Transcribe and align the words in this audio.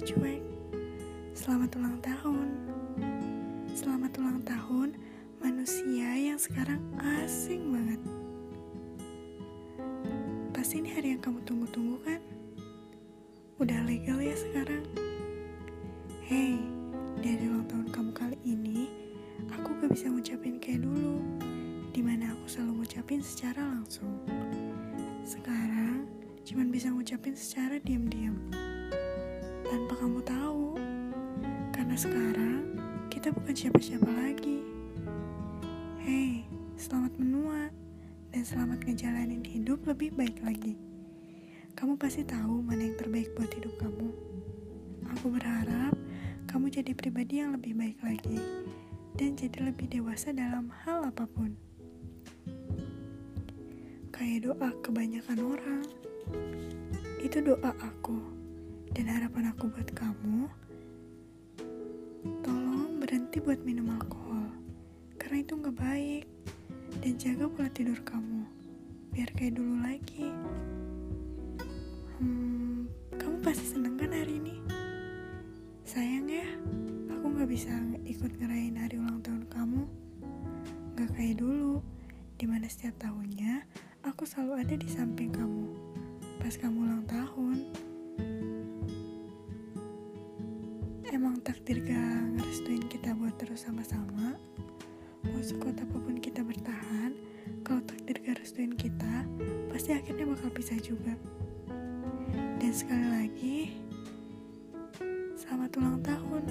cuek. 0.00 0.40
Selamat 1.36 1.76
ulang 1.76 1.98
tahun. 2.00 2.48
Selamat 3.76 4.12
ulang 4.16 4.40
tahun 4.46 4.96
manusia 5.42 6.08
yang 6.16 6.38
sekarang 6.40 6.80
asing 7.20 7.68
banget. 7.74 8.00
Pasti 10.54 10.80
ini 10.80 10.94
hari 10.94 11.12
yang 11.12 11.20
kamu 11.20 11.44
tunggu-tunggu 11.44 11.96
kan? 12.06 12.20
Udah 13.60 13.82
legal 13.84 14.22
ya 14.22 14.32
sekarang? 14.32 14.86
Hey, 16.24 16.56
dari 17.20 17.50
ulang 17.50 17.68
tahun 17.68 17.88
kamu 17.90 18.10
kali 18.14 18.38
ini, 18.46 18.88
aku 19.50 19.76
gak 19.82 19.92
bisa 19.92 20.08
ngucapin 20.08 20.56
kayak 20.62 20.86
dulu, 20.86 21.20
di 21.90 22.00
mana 22.00 22.32
aku 22.32 22.46
selalu 22.46 22.86
ngucapin 22.86 23.20
secara 23.20 23.60
langsung. 23.60 24.22
Sekarang, 25.26 26.08
cuman 26.46 26.72
bisa 26.72 26.88
ngucapin 26.88 27.36
secara 27.36 27.82
diam-diam 27.82 28.38
tanpa 29.72 29.96
kamu 29.96 30.20
tahu. 30.20 30.76
Karena 31.72 31.96
sekarang, 31.96 32.76
kita 33.08 33.32
bukan 33.32 33.56
siapa-siapa 33.56 34.04
lagi. 34.04 34.60
Hei, 35.96 36.44
selamat 36.76 37.16
menua 37.16 37.72
dan 38.36 38.44
selamat 38.44 38.84
ngejalanin 38.84 39.40
hidup 39.40 39.80
lebih 39.88 40.12
baik 40.12 40.44
lagi. 40.44 40.76
Kamu 41.72 41.96
pasti 41.96 42.20
tahu 42.20 42.60
mana 42.60 42.84
yang 42.84 43.00
terbaik 43.00 43.32
buat 43.32 43.48
hidup 43.48 43.72
kamu. 43.80 44.12
Aku 45.16 45.32
berharap 45.32 45.96
kamu 46.52 46.68
jadi 46.68 46.92
pribadi 46.92 47.40
yang 47.40 47.56
lebih 47.56 47.72
baik 47.72 47.96
lagi 48.04 48.44
dan 49.16 49.40
jadi 49.40 49.72
lebih 49.72 49.88
dewasa 49.88 50.36
dalam 50.36 50.68
hal 50.84 51.08
apa 51.08 51.24
pun. 51.24 51.56
Kayak 54.12 54.52
doa 54.52 54.68
kebanyakan 54.84 55.38
orang. 55.40 55.84
Itu 57.24 57.40
doa 57.40 57.72
aku 57.80 58.41
dan 58.92 59.08
harapan 59.08 59.48
aku 59.48 59.72
buat 59.72 59.88
kamu. 59.96 60.52
Tolong 62.44 63.00
berhenti 63.00 63.40
buat 63.40 63.64
minum 63.64 63.88
alkohol. 63.96 64.52
Karena 65.16 65.40
itu 65.40 65.56
nggak 65.56 65.76
baik. 65.80 66.24
Dan 67.00 67.16
jaga 67.16 67.48
pola 67.48 67.72
tidur 67.72 67.96
kamu. 68.04 68.44
Biar 69.16 69.32
kayak 69.32 69.56
dulu 69.56 69.80
lagi. 69.80 70.28
Hmm, 72.20 72.84
kamu 73.16 73.36
pasti 73.40 73.72
seneng 73.72 73.96
kan 73.96 74.12
hari 74.12 74.36
ini? 74.36 74.60
Sayang 75.88 76.28
ya 76.28 76.48
aku 77.16 77.32
nggak 77.32 77.48
bisa 77.48 77.72
ikut 78.04 78.36
ngerayain 78.44 78.76
hari 78.76 79.00
ulang 79.00 79.24
tahun 79.24 79.48
kamu. 79.48 79.82
Nggak 81.00 81.10
kayak 81.16 81.40
dulu 81.40 81.80
di 82.36 82.44
mana 82.44 82.68
setiap 82.68 83.00
tahunnya 83.00 83.64
aku 84.04 84.28
selalu 84.28 84.68
ada 84.68 84.74
di 84.76 84.88
samping 84.92 85.32
kamu. 85.32 85.64
Pas 86.44 86.52
kamu 86.60 86.76
ulang 86.84 87.04
tahun 87.08 87.81
emang 91.12 91.44
takdir 91.44 91.84
gak 91.84 92.40
ngerestuin 92.40 92.88
kita 92.88 93.12
buat 93.12 93.36
terus 93.36 93.68
sama-sama? 93.68 94.32
Mau 95.28 95.44
sekuat 95.44 95.76
apa 95.76 95.96
pun 96.00 96.16
kita 96.16 96.40
bertahan 96.40 97.12
kalau 97.60 97.84
takdir 97.84 98.16
gak 98.24 98.40
restuin 98.40 98.72
kita 98.72 99.28
pasti 99.68 99.92
akhirnya 99.92 100.24
bakal 100.24 100.48
pisah 100.48 100.80
juga. 100.80 101.12
Dan 102.32 102.72
sekali 102.72 103.08
lagi 103.12 103.58
selamat 105.36 105.70
ulang 105.76 106.00
tahun 106.00 106.44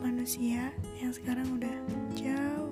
manusia 0.00 0.72
yang 1.04 1.12
sekarang 1.12 1.60
udah 1.60 1.76
jauh 2.16 2.67